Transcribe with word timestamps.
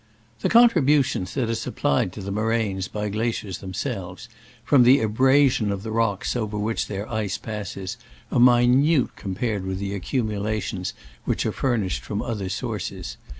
The 0.39 0.49
contributions 0.49 1.35
that 1.35 1.47
are 1.47 1.53
supplied 1.53 2.11
to 2.13 2.31
moraines 2.31 2.87
by 2.87 3.09
glaciers 3.09 3.59
themselves, 3.59 4.27
from 4.65 4.81
the 4.81 4.99
abrasion 4.99 5.71
of 5.71 5.83
the 5.83 5.91
rocks 5.91 6.35
over 6.35 6.57
which 6.57 6.87
their 6.87 7.07
ice 7.07 7.37
passes, 7.37 7.97
are 8.31 8.39
minute 8.39 9.15
compared 9.15 9.63
with 9.63 9.77
the 9.77 9.93
accumulations 9.93 10.95
which 11.25 11.45
are 11.45 11.51
fur 11.51 11.77
nished 11.77 11.99
from 11.99 12.23
other 12.23 12.49
sources. 12.49 13.17